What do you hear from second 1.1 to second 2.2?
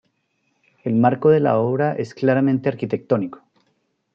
de la obra es